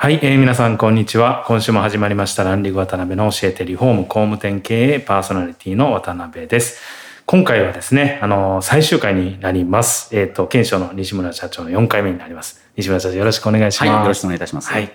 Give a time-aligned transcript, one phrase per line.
[0.00, 1.42] はい、えー、皆さんこんにちは。
[1.48, 6.80] 今週も始まりましたランリグ渡辺の教えてリフォーム工務店経営パーソナリティの渡辺です。
[7.26, 10.16] 今回はですね、あの、最終回になります。
[10.16, 12.64] えっ、と、検証の西村社長の4回目になります。
[12.76, 13.90] 西村社長よろしくお願いします。
[13.90, 14.70] はい、よろしくお願いいたします。
[14.70, 14.92] はい。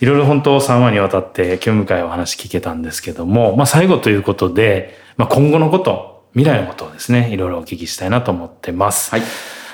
[0.00, 9.10] いろいろ本当3話にわたって興味深いお話聞けたんですけども、まあ最後ということで、まあ今後のこと、未来のことをですね、いろいろお聞きしたいなと思ってます。
[9.10, 9.22] はい。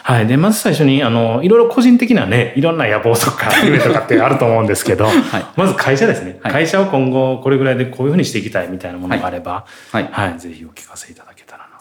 [0.08, 0.26] はい。
[0.26, 5.06] で、まず最初に、あの、いろいろ個人的なね、いろんな野望とか、夢とかってあると思うんですけど、
[5.54, 10.38] まず会社ですね、はい会社を今後これぐらいでこういうふうにしていきたいみたいなものがあれば、はいはい。
[10.38, 11.78] ぜひお聞かせいただけたらな。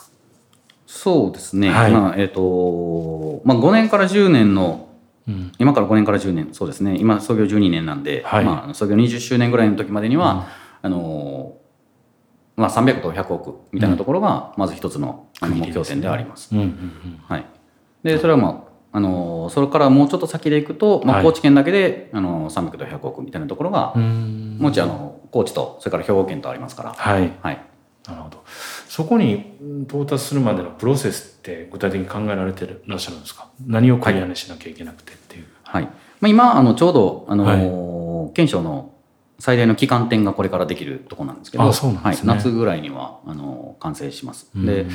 [0.85, 1.69] そうですね。
[1.69, 4.89] はいまあ、えっ、と、まあ、5年から10年の、
[5.25, 5.53] うん。
[5.57, 6.97] 今から5年から10年、そうですね。
[6.99, 10.47] 今、創業12年なんで、はいまあ、創業20周年ぐらいの時までには、
[10.81, 11.55] あの、
[12.57, 16.49] まあ、300と100億みたいなところが、まず一つの目標点ではあります。
[16.51, 17.19] うんうんうん。
[17.25, 17.45] はい。
[18.03, 18.63] で、それはま
[18.93, 21.25] あ、あのそれからもうちょっと先でいくと、まあ、はい。
[21.25, 27.33] 高知県だけで、あの300と100億みたいなところが、もうちあの高知とそれから兵庫県とありますから、はい。
[27.41, 27.61] はい、
[28.07, 28.43] なるほど。
[28.87, 33.49] そこにうん到達するまでのプロセスって具体的に考えられてらっしゃるんですか？
[33.65, 35.45] 何をクリアにしなきゃいけなくてっていう。
[35.63, 35.83] はい。
[35.83, 35.91] ま
[36.23, 38.93] あ、今あのちょうどあの、県庁の
[39.37, 41.71] 最大の旗艦店がこれからできるところなんですけど
[42.23, 44.49] 夏ぐらいにはあの完成します。
[44.55, 44.65] うん。
[44.65, 44.87] で、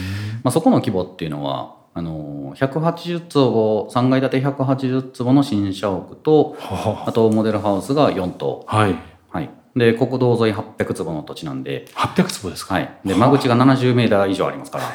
[0.43, 8.97] まあ、そこの規模っていうのはあの180坪3階建て180坪の新社屋とはあとモデルハウスが4棟、あはい。
[9.30, 14.84] はい、で国道沿い800坪の土地なんで,、800坪ですか、はい、で間口が70メーター以上ありますから。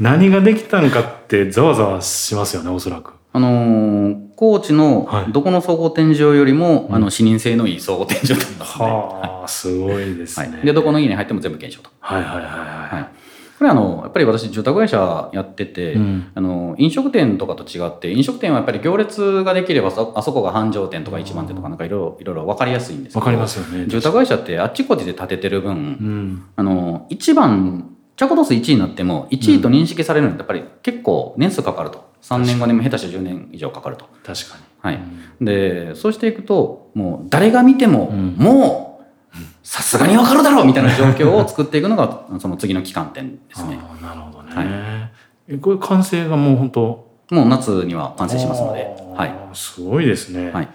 [0.00, 3.12] 何ができたのかってざわざわしますよね、おそらく。
[3.32, 8.86] あのー高知のはいどこの総合展示場よりも、あの視認性のいい総合展示場となりますね。
[8.86, 10.56] はあ、すごいですね。
[10.56, 11.90] はい、でどこの家に入っても全部検証と。
[12.00, 12.48] はいはいはいは
[12.90, 13.08] はい。
[13.66, 23.86] い、これあのやっぱり私住宅会社やってて、うんあの飲食店とかと違って飲食店はやっぱり行列ができればそあそこが繁盛店とか一番店とかなんかいろいろいろいろ分かりやすいんですけどわかりますよね。
[23.86, 26.44] 住宅会社ってあっちこっちで建ててる分、うん。
[26.56, 34.06] あの一番着度数1位になっても1位と認識されるのってやっぱり結構年数かかると3年後にも下手して10年以上かかると。
[34.24, 34.64] 確かに。
[34.80, 35.00] はい、
[35.40, 38.93] でそうしていくともう誰が見ても、んもう
[39.74, 44.54] さすがにわかるだろうみたいな状況を作っていくのが その次の期間点ですねなるほどね。
[44.54, 44.66] はい
[45.48, 50.52] えこれ完成がもう本当もう夏には完成しますので、あはい、ーすごいですね。
[50.52, 50.68] はい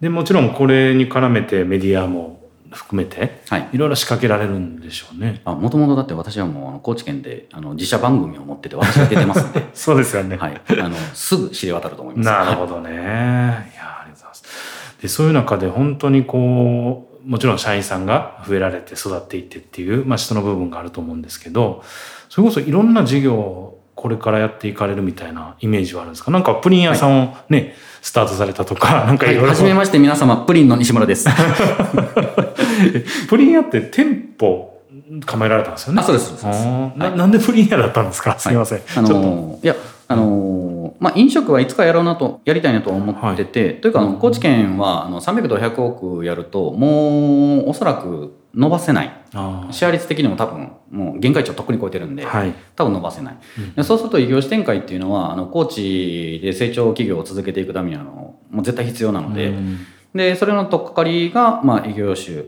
[0.00, 2.38] でもちろんこれに絡めてメディアも
[2.70, 5.40] 含めてはいいろいろ仕掛けられるんでしょうね。
[5.44, 10.36] あもともとだって私はもうあの高知県であの自社番組を持ってて私が出てますんで、 そうですよね。
[10.36, 12.92] はい、あのすぐ知れ渡ると思いますなるほどね。
[12.92, 14.44] いや、ありがとうございます。
[15.02, 21.82] で、そういう中で本当にこう、もちろん社員さんが増えられて育っていってっていう、まあ人の部分があると思うんですけど、
[22.28, 26.30] それこそいろんな事業をこれからやっていかれるみたいなイメージはあるんですか？
[26.30, 29.48] なんかプリン屋さんをね、スタートされたとか、なんかいろいろ。
[29.48, 31.28] はじめまして皆様プリンの西村です
[33.28, 34.72] プリン屋って店舗
[35.24, 36.00] 構えられたんですよね？
[36.00, 38.38] あそうですそうですあーなはいなんでプリン屋だったんですか？
[38.38, 38.78] すみません。
[38.78, 39.14] あちょっと。
[39.14, 39.74] のいや
[40.08, 49.22] あのまあ飲食はいつかやろうなとやりたいなと思ってて、というかあの高知県はあの300と100億やるともうおそらく伸ばせない。
[49.34, 52.54] あシェア率的にも多分もう限界値をとっくに超えてるんで、ーはい。
[52.74, 53.36] 多分伸ばせない、
[53.74, 59.78] でそうすると異業種展開っていうのはあの高知で成長企業を続けていくためにはあのもう絶対必要なので,、うん。
[60.14, 62.44] でそれの取っかかりが、まあ、異業種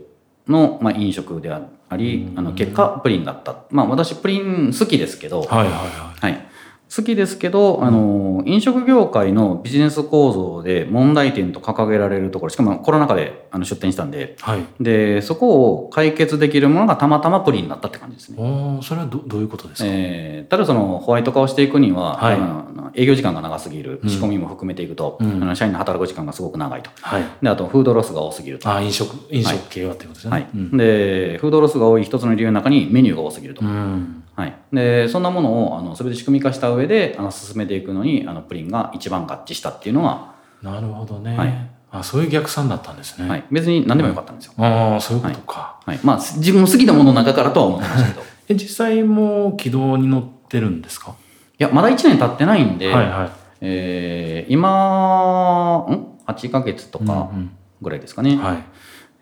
[0.47, 3.63] の、まあ、飲食であありあの結果プリンだった。
[3.69, 6.48] まあ私プリン好きですけど、はいはいははい、
[6.93, 14.35] 好きですけどあの飲食業界のビジネス構造で問題点と掲げられるところしかもコロナ禍であの出店したんで。
[14.39, 14.65] いはい。
[14.79, 18.79] でそこを解決できるものがたまたまプリンだったって感じですね。
[18.81, 22.33] それはどどういうことですか、えー、ただそのホワイト化をしていくには、はい。
[22.33, 23.99] あの営業時間が長すぎる。
[24.03, 24.09] うん。
[24.09, 25.43] 仕込みも含めていくと、うん。
[25.43, 26.89] あの社員の働く時間がすごく長いと。
[27.01, 27.23] はい。
[27.41, 30.41] であとフードロスが多すぎると、あ飲食飲食系はっていうことですよはい。
[30.41, 30.77] ね、うん。
[30.77, 40.33] でフードロスが多い一つの理由の中にメニューが多すぎると、うんはい、でそんなものをあの全て仕組み化した上であの進めていくのにあのプリンが一番合致したっていうのが、
[40.63, 41.71] なるほどね、はい。
[41.91, 45.99] あそういう逆算だったんですね、はい、別に何でもよかったんですよ、ああそういうことか、はい。
[46.03, 48.21] まあ、自分の好きなものの中からとは思ってましたけど。
[48.21, 51.15] い え実際もう軌道に乗ってるんですか？
[51.57, 53.29] やまだ1年経ってないんで、はいはい。
[53.61, 57.51] えー今ん？8ヶ月とかうん
[57.81, 58.53] ぐらいですかね、うんはい。
[58.53, 58.63] はい。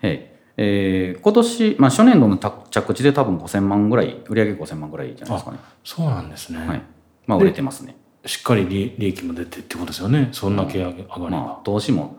[0.04, 5.59] えー今年、まあ、初年度の着着地で多分5000万ぐらい売上5000万ぐらいじゃないですかね。
[5.83, 6.81] そうなんですね、はい。
[7.25, 7.95] まあ売れてますね。
[8.25, 10.30] しっかり利利益も出てってことですよね。
[10.31, 12.18] そんな毛上がりが、まあ投資も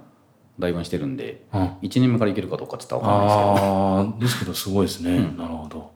[0.58, 1.60] だいぶしてるんでうん。
[1.82, 4.50] 1年目からいけるかどうかって言ったら分かんないですけど。
[4.50, 5.36] ああですけどすごいですね、うん。
[5.36, 5.90] なるほど。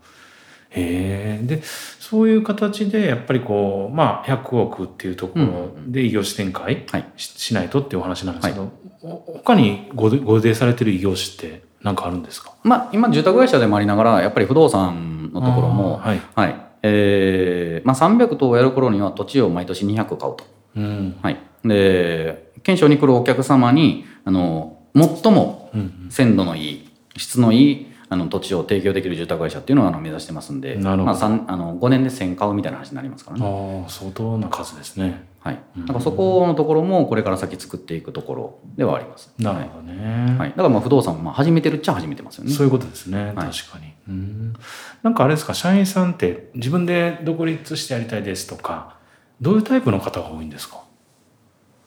[0.74, 7.12] へえでそういう形でやっぱりこうまあ100億っていうところで異業種展開はい。
[7.16, 8.72] ししないとっていうお話なんですけど、
[9.02, 12.52] お他にごでご予定されてる異業種って何かあるんですか？
[12.62, 16.66] まあ今住宅会社でもありながらやっぱり不動産のところもはい、はい。
[16.84, 20.38] えーまあ、300棟をやる頃には土地を毎年200買うと、
[20.74, 21.16] うん。
[21.22, 31.04] はい、で検証に来るお客様にあの最もうん鮮度のいい質のいいあの土地を提供できる住宅会社っていうのをあの目指してますんでなるほど。
[31.04, 35.86] まあ、三あの5年で1000買うみたいな話になりますからね、ああ相当な数ですねはい、うん。
[35.86, 42.52] だからそこのところもこれから先作っていくところではあります、なるほどね、はい、だからまあ不動産もまあ始めてるっちゃ始めてますよね。
[42.52, 43.92] そういうことですね、確かに。
[44.08, 44.54] うん。
[45.02, 48.96] なんかあれですか社員さんって自分で独立してやりたいですとか
[49.40, 50.82] どういうタイプの方が多いんですか？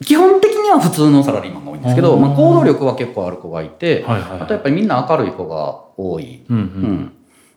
[0.03, 4.41] 基本的には普通のサラリーマンが多いんですけど、まあ、行動力は結構ある子がいて、はいはいはい。
[4.41, 6.67] あとやっぱりみんな明るい子が多い、うんううん。
[6.93, 7.11] ん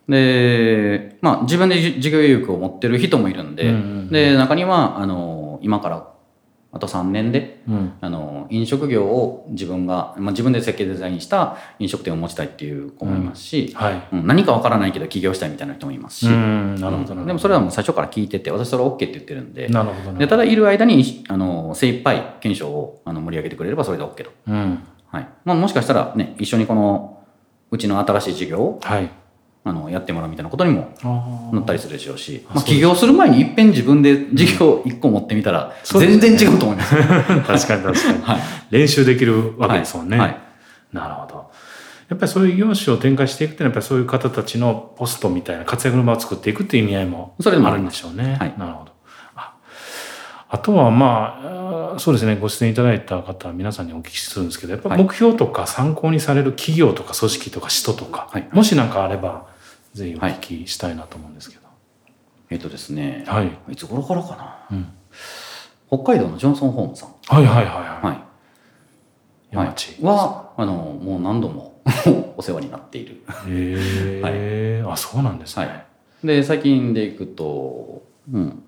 [0.08, 4.08] で、まあ、自分でじ事業意欲を持ってる人もいるんで,、うんうんうん。
[4.10, 6.08] で中にはあの今から
[6.70, 7.92] あと3年でうん。
[8.00, 14.08] あの飲食業を自分が、まあ、自分で設計デザインした飲食店を持ちたいっていう子もいますし、はい。
[14.12, 24.82] うん何かわからないけど起業したいみたいな人もいますし、でもそれはもう最初から聞いてて私それは OK って言ってるんでなるほどねでただいる間にあの精一杯検証をあの盛り上げてくれればそれで OK と、うん。
[25.10, 25.28] はい。
[25.44, 27.24] まあ、もしかしたらね一緒にこの
[27.70, 29.10] うちの新しい事業をはい
[29.64, 36.94] あのやってもらうみたいなことにもあなったりするでしょうし、あまあ、起業する前にいっぺん自分で事業1個持ってみたら全然違うと思います。
[36.96, 37.76] 確かに確か
[38.12, 38.40] に、はい。
[38.70, 40.28] 練習できるわけですもんね、はい。
[40.28, 40.38] はい。
[40.92, 41.50] なるほど。
[42.08, 48.36] やっぱりそういう業種を展開していくっていうのはやっぱりそういう方たちのポストみたいな活躍の場を作っていくっていう意味合いもそれでもあるんでしょうね。
[48.40, 48.54] はい。
[48.56, 48.92] なるほど。
[48.92, 48.97] あ
[50.50, 55.02] あとはまあそうですねご出演いただいた方皆さんにお聞きするんですけどやっぱはい。
[55.02, 58.48] 目標とか参考にされる企業とか組織とか人とか、はい。
[58.52, 59.46] もし何かあれば
[59.94, 61.62] ぜひお聞きしたいなと思うんですけど。
[62.50, 64.36] えっとですね、はい、いつ頃からか
[64.70, 64.76] な？
[64.76, 64.88] うん。
[65.88, 69.56] 北海道のジョンソン・ホームさん、はいはいはいはい。
[69.56, 70.02] はい。
[70.02, 71.80] はあのもう何度も
[72.36, 75.66] お世話になっている、へえ、 あそうなんですね。
[75.66, 75.86] はい、
[76.26, 78.02] で最近でいくと、
[78.32, 78.62] うん、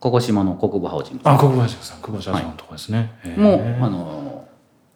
[0.00, 3.12] 鹿児島の国部ハウジングあ、国分社長さん、国分社長のとこですね。
[3.22, 4.48] へーもあの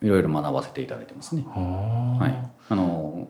[0.02, 1.44] いろいろ学ばせていただいてますね。
[1.46, 3.28] ははい、あの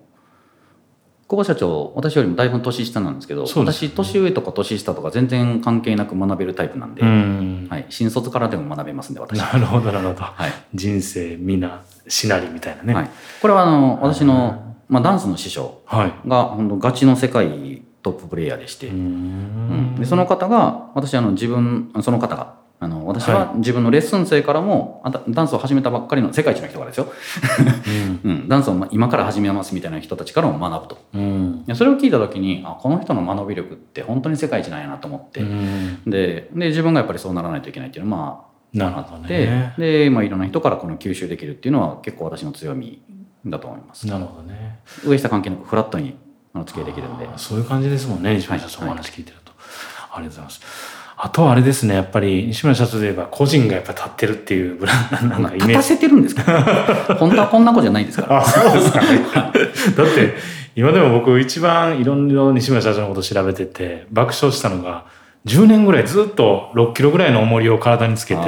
[1.28, 7.66] 久保社長私よりもだいぶ年下なんですけどそうです私年上とか年下とか全然関係なく学べるタイプなんで、うん。
[7.70, 9.38] はい、新卒からでも学べますんで私。
[9.38, 10.20] なるほど、なるほど。
[10.22, 12.94] はい人生、皆、しなりみたいなね。
[12.94, 16.28] はい、これはあの私の、まあ、ダンスの師匠はい。
[16.28, 19.94] が本当ガチの世界トッププレイヤーでして、ううん。
[19.94, 27.10] んでその方が私あの自分その方があの私は自分のレッスン生からもあたダンスを始めたばっかりの世界一の人からですよ、
[28.24, 30.98] うん、 ダンスをま今から始めますみたいな人たちからも学ぶと。
[31.14, 31.64] うん。
[31.74, 35.98] それを聞いた時にあこの人の学び力って本当に世界一なんやなと思って、うん。
[36.04, 39.72] でで自分がやっぱりそうならないといけないっていうのはまあなるほどね。
[39.78, 43.00] で、まあ、いろんな人からこの吸収できるっていうのは結構私の強み
[43.46, 44.06] だと思います。
[44.08, 44.80] なるほどね。
[45.06, 46.16] 上下関係なくフラットに
[46.54, 49.52] あの付き合いできるんでそういう感じですもんね、西村社長はいのお話聞いてると。
[50.12, 50.60] ありがとうございます。
[51.16, 55.68] あとはあれですね、やっぱり西村社長で言えば個人がやっぱ立ってるっていうブランドなんまあかイメージ。
[55.68, 56.52] 立たせてるんですけど
[57.18, 59.06] 本当はこんな子じゃないですからあ、そうですかね。
[59.96, 60.34] だって、
[60.76, 65.04] 今でも僕一番いろんな西村社長のこと調べてて、爆笑したのが、
[65.46, 68.40] 10年ぐらいずっと6キロぐらいの重りを体につけて、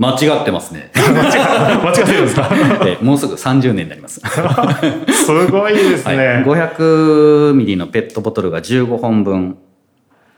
[0.00, 0.90] 間違ってますね。
[0.96, 2.48] 間違ってるんですか？
[2.86, 4.20] えもうすぐ30年になります。
[5.12, 6.16] すごいですね。
[6.16, 9.58] はい、500ミリのペットボトルが15本分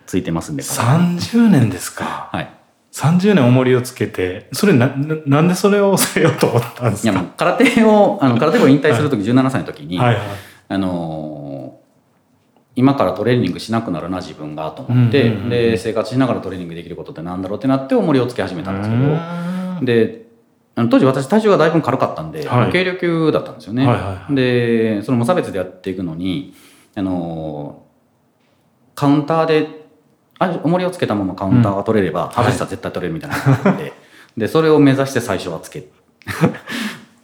[0.07, 0.63] ついてますんで。
[0.65, 2.29] 30年ですか？
[2.33, 2.49] はい。
[2.93, 7.13] 30年重りをつけて、それな、ななんでそれをされようと思ったんですか？
[7.13, 10.19] いやもう空手を、あの空手部を引退するとき17歳の時に、はいはい。
[10.69, 11.42] あのー
[12.75, 15.51] 今からトレーニングしなくなるな自分がと思って、うんうんうんうん。
[15.51, 20.27] で生活しながらトレーニングできることってなんだろうってなって重りをつけ始めたんですけうどで
[20.91, 22.73] 当時私体重がだいぶ軽かったんで、はい。
[22.73, 26.55] 軽量級だったんですよね、はいはいはいでその無差別でやっていくのに
[26.95, 27.93] あのー
[28.95, 29.83] カウンターで
[30.39, 33.93] あ重りをつけたままカウンターが取れれば、外したら絶対取れるみたいなのがあって、
[34.37, 35.89] でそれを目指して最初はつけ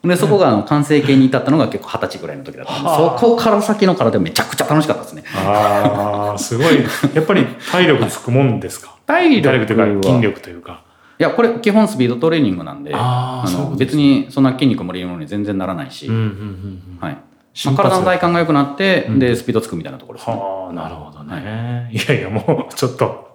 [0.05, 6.85] でそこがあの完成形に至ったのが結構二十歳ぐらいの時だったんで、はあそこから先の空手めちゃくちゃ楽しかったですね ああ、すごい。
[7.14, 8.95] やっぱり体力つくもんですか？
[9.07, 10.83] 体体力というか筋い力というか。
[11.19, 16.99] やこれ基本スピードトレーニングなんであの別にそんな筋肉もりるのに全然ならないし、うんうんうんうん。
[17.00, 17.17] はい
[17.61, 21.90] 体の体幹が良くなって、うんでスピードつくみたいなところですねはあ、なるほどね。
[21.93, 23.35] いやいや、もうちょっと、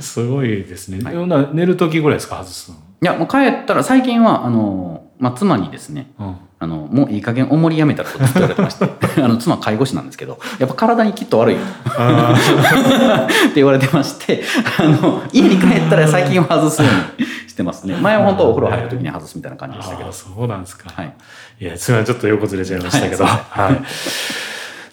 [0.00, 1.02] すごいですね。
[1.02, 1.10] は
[1.50, 2.76] い寝る時ぐらいですか、外すの？
[3.02, 6.36] いやもう帰ったら最近はあの、まあ、妻にですねうん。
[6.60, 8.88] あのもういい加減重りやめたらとずっと言われてまして
[9.20, 12.32] あの妻介護士なんですけどやっぱ体にきっと悪いよあ
[13.26, 14.42] って言われてまして
[14.78, 20.90] あの家に帰ったら最近は外すようにしてますね前は本当お風呂入る時に外すみたいな感じでしたけどそうなんですか。
[20.90, 21.12] はい、
[21.60, 23.24] いや、それはちょっと横ずれちゃいましたけど。
[23.24, 23.82] はいはい。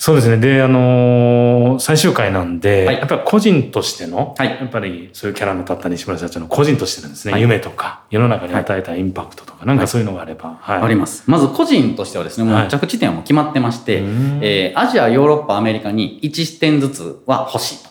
[0.03, 0.38] そうですね。
[0.38, 2.96] で、あのー最終回なんで、はい。
[2.96, 4.48] やっぱり個人としての、はい。
[4.50, 7.41] やっぱりそういうキャラの立った西村社長の個人としてのですね、はい。
[7.41, 10.81] 夢とか、世の中に与えたインパクトとか、なんかそういうのがあれば、はい。
[10.81, 11.24] あります。
[11.27, 12.65] まず個人としてはですねもはい。
[12.65, 14.39] う着地点はもう決まってまして、うん。
[14.41, 17.91] えーアジアヨーロッパアメリカに1点ずつは欲しいと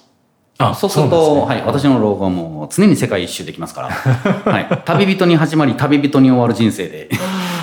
[0.60, 1.40] あそうするとね。
[1.46, 3.88] はい、私の老後はもう常に世界一周できますから、
[4.52, 7.08] はい、旅人に始まり旅人に終わる人生で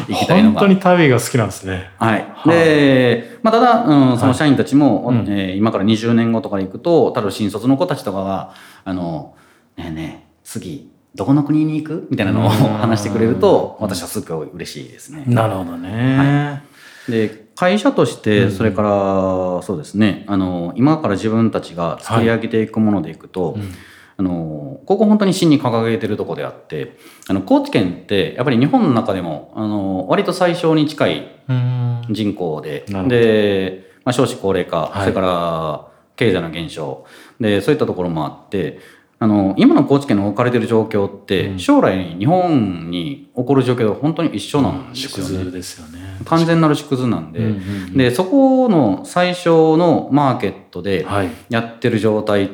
[0.08, 0.60] 生きたいのが。
[0.60, 1.92] 本当に旅が好きなんですね。
[2.00, 2.26] はい。
[2.48, 5.26] で、まあ、ただ、うん、その社員たちも、うん。
[5.30, 8.52] えー今から20年後とかで行くと、例えば新卒の子たちとかが、
[8.84, 9.34] あの、
[9.78, 12.08] ねえねえ、次、どこの国に行く？
[12.10, 12.52] みたいなのをうん。
[12.78, 15.24] 話してくれると、私はすごい嬉しいですね。
[15.28, 16.62] なるほどね。
[17.10, 23.74] で、会社としうんて、それから、そうですね、あの、今から自分たちが作り上げていくものでいくと、うん。
[24.20, 26.98] あのここ本当に真に掲げてるとこであって
[27.28, 32.02] あの高知県ってやっぱり日本の中でもあの割と最小に近いうん。
[32.10, 35.02] 人口でで、まあ、少子高齢化、はい。
[35.02, 37.06] それから経済の減少
[37.40, 38.80] でそういったところもあって
[39.20, 41.60] あの今の高知県の置かれてる状況って、うん。
[41.60, 45.46] 将来日本に起こる状況と本当に一緒なんです縮よね。
[45.46, 46.07] 図ですよね。
[46.26, 47.56] 完全なる縮図なんで、うんうんう
[47.92, 51.30] んでそこの最小のマーケットではい。
[51.50, 52.52] やってる状態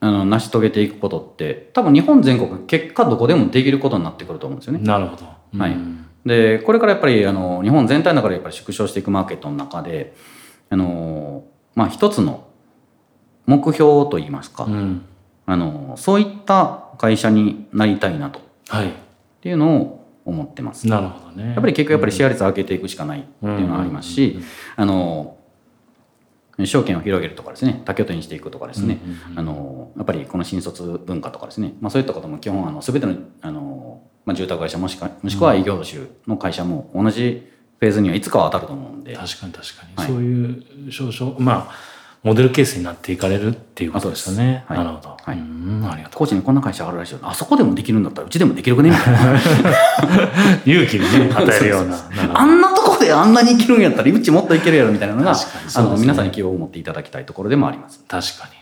[0.00, 4.80] あの成し遂げていくことって多分日本全国結果どこでもできることになってくると思うんですよね。
[4.82, 5.24] なるほど。
[5.58, 10.14] はいうんでこれからやっぱりあの日本全体の中でやっぱり縮小していくマーケットの中で
[10.70, 11.42] あの、
[11.74, 12.46] まあ、一つの
[13.46, 15.04] 目標といいますか、うん。
[15.46, 18.92] あのそういった会社になりたいなとっはい。
[19.40, 20.86] ていうのを思ってます。
[20.88, 21.52] やなるほどね。
[21.52, 24.40] っぱり結局やっぱりシェア率を上げていくしかないっていうのがありますうんし
[24.76, 25.36] あの
[26.64, 28.98] 証券を広げるとかですね多拠点にしていくとかですね、
[29.34, 37.50] あのやっぱりこの新卒文化とかですね、まあ、そういったことも基本あの全てのあの、まあ、住宅会社もしくはもしくは異業種の会社も同じ
[37.80, 40.06] フェーズにはいつかは当たると思うんで、確かに確かに、はい。
[40.06, 41.74] そういう少々まあ
[42.22, 44.64] モデルケースになっていかれるっていうことですよね。
[44.68, 45.16] はいなるほど。
[45.20, 46.18] はいうんありがとう。
[46.18, 49.40] 高知にこんな会社あるらしいよあそこでもできるんだったらうちでもできるくねみたいな
[50.64, 51.98] 勇気にね 与えるような。
[52.34, 58.00] あんなとこであんなに生きるんやったらうちもっといけるやろみたいなのが、確かにあの皆さんに希望を持っていただきたいところでもあります。
[58.06, 58.52] 確かに。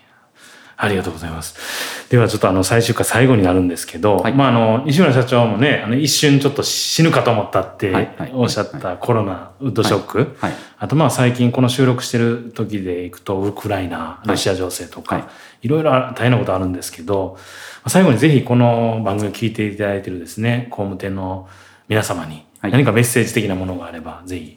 [0.78, 1.99] ありがとうございます。
[2.10, 4.34] ではちょっとあの最終回最後になるんですけど、はい。
[4.34, 7.94] まああの西村社長もね、あの一瞬ちょっと死ぬかと思ったって
[8.34, 10.52] おっしゃったコロナウッドショック、はい。
[10.78, 15.20] あとまあ最近この収録してる時でいくとウクライナ、ロシア情勢とか、は
[15.62, 15.66] い。
[15.66, 17.38] い、ろいろ大変なことあるんですけど、
[17.86, 21.48] 最後にぜひこの番組を聞いていただいてるですね、工務店の
[21.86, 22.72] 皆様にはい。
[22.72, 24.56] 何かメッセージ的なものがあれば、ぜひ、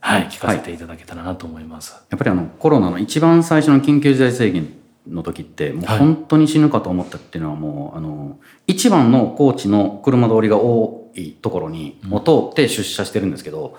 [0.00, 1.94] はい、聞かせていただけたらなと思います。
[2.10, 13.76] やっぱりあのコロナの一番最初の緊急事態宣言の時ってもうはい本当に死ぬかと思ったっていうのはもうあの一番の高知の車通りが多いところにを通って出社してるんですけど、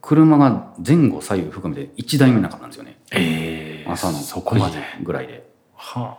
[0.00, 4.78] 車が前後左右含めて1台目なかったんですよねええ朝のそこまで。
[4.78, 6.18] 9時ぐらいでは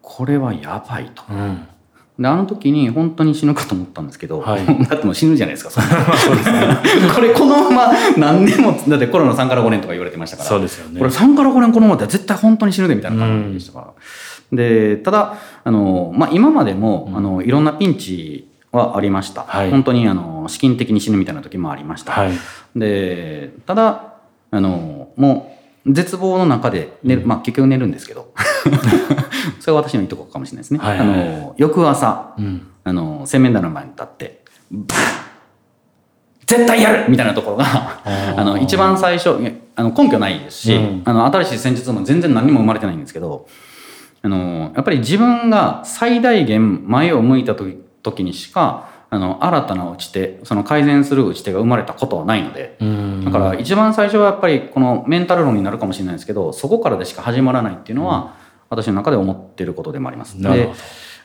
[0.00, 1.68] これはやばいとあ、うん。
[2.18, 4.66] であの時に本当に死ぬかと思ったんですけど、はい。
[4.86, 6.82] だってもう死ぬじゃないですかそんな。
[7.14, 10.48] これこのまま何年もだってコロナ3から5年とか言われてましたから。
[10.48, 10.98] そうですよね。
[10.98, 13.86] これ3から5年このままでは絶対本当に死ぬでみたいな感じでしたから、
[14.52, 19.70] でただあの、まあ、今までも、あのいろんなピンチはありました、はい。
[19.70, 22.32] 本当にあの資金的に死ぬみたいな時もありました、はい。
[22.76, 24.14] でただ
[24.50, 28.32] あのもう絶望の中で寝る、まあ結局寝るんですけど
[29.60, 30.98] それは私のいいとこかもしれないですね、はい。
[30.98, 32.66] はいはいあの翌朝うん。
[32.84, 34.42] あの洗面台の前に立って
[36.46, 38.40] 絶対やるみたいなところがー。
[38.40, 39.38] あの一番最初
[39.76, 41.02] あの根拠ないですし、うん。
[41.04, 43.46] あの新しい戦術も全然何にも生まれてないんですけど
[44.22, 52.76] あのやっぱり自分が最大限前を向いた時時にしかあの新たな打ち手その改善する打ち手が生まれたことはないので。
[52.80, 53.24] うん。
[53.24, 58.41] だから一番最初はやっぱりこのメンタル論になるかもしれないですけどそこからでしか始まらないっていうのは
[58.72, 60.40] 私の中で思ってることでもあります。
[60.40, 60.70] で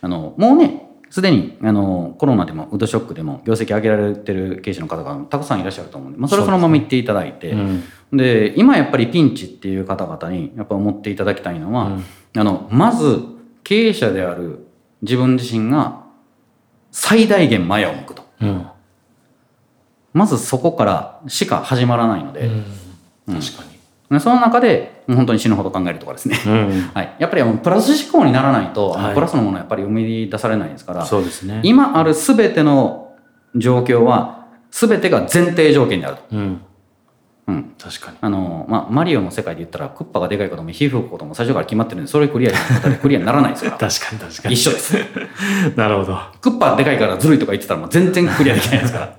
[0.01, 7.83] あのもうねすでにあのコロナでもウッドショックでも業績上げられてる経営者の方がたくさんいらっしゃると思うんで、まあ、それはそのまま言っていただいてうん。
[8.11, 11.97] で今やっぱりピンチっていう方々にやっぱ思っていただきたいのは、
[12.35, 13.21] あのまず
[13.63, 14.67] 経営者である
[15.01, 16.03] 自分自身が
[16.91, 18.23] 最大限前を向くと。
[18.41, 18.67] うん。
[20.13, 22.49] まずそこからしか始まらないので、
[23.27, 23.39] うん。
[23.39, 23.76] 確かで
[24.19, 26.91] その中で本当に死ぬほど考えるとかですね、にうん。
[26.95, 29.13] はい、やっぱりプラス思考にならないと、はい。
[29.13, 31.05] プラスのものはやっぱり生み出されないですから。
[31.05, 31.59] そうですね。
[31.63, 33.11] 今ある全ての
[33.55, 36.23] 状況は全てが前提条件であると。
[36.31, 36.61] うん。
[37.47, 37.73] うん。
[37.77, 38.17] 確かに。
[38.21, 43.77] あのまあ、マリオの世界で言ったらクッパがでかいことも皮膚吹くことも最初から決まってるんでそれクリアになったらクリアにならないですから。
[43.89, 44.53] 確かに確かに。
[44.53, 44.95] 一緒です。
[45.75, 46.17] なるほど。
[46.39, 49.13] クッパでかいからずるいとか言ってたらもう全然クリアできないですから。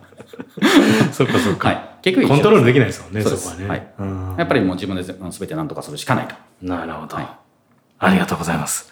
[1.13, 1.69] そっかそっか。
[1.69, 3.69] はい結局コントロールできないですもんねそこはね。
[3.69, 3.87] はい。
[3.99, 4.35] うん。
[4.39, 5.15] やっぱりもう自分で全
[5.49, 7.29] て何とかするしかないとなるほど、はい。
[7.99, 8.91] ありがとうございます。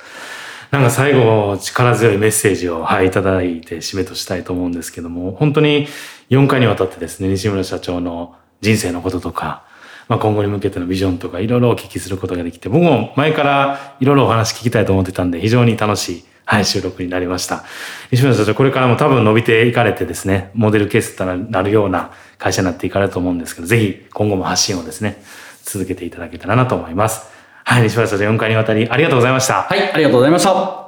[0.70, 5.86] なんか最後、力強いメッセージを、はい、いただいて締めとしたいと思うんですけども、本当に
[6.30, 9.62] 4回にわたってですね、西村社長の人生のこととか、
[10.08, 17.64] まあ、今後に向けてのビジョンとか、いろいろお聞きすることができて、僕も前からいろいろお話聞きたいと思ってたんで、非常に楽しい、はい、収録になりました。
[18.10, 25.22] 西村社長、これからも多分伸びていかれてですね、モデルケースとなるような会社になっていかれると思うんですけど、ぜひ今後も発信をですね、
[25.64, 27.26] 続けていただけたらなと思います。
[27.64, 29.62] はい、西村社長4回にわたりありがとうございました。
[29.64, 30.86] はいありがとうございました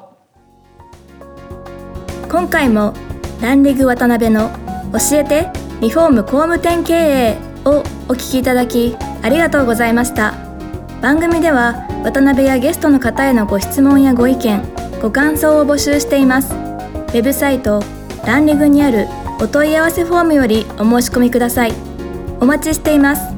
[2.30, 2.94] 今回も
[3.40, 4.50] ランリグ渡辺の
[4.92, 10.34] 教えてリフォーム工務店経営をお聞きいただきありがとうございました
[11.00, 16.52] 番組では渡辺やゲストの方へのご質問やご意見ご感想を募集しています。
[16.52, 17.82] ウェブサイト
[18.26, 19.06] ランリグにある
[19.40, 21.72] お問い合わせフォームよりお申し込みください。
[22.40, 23.37] お待ちしています。